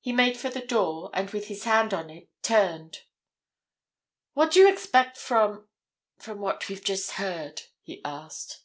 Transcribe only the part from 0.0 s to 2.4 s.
He made for the door, and with his hand on it,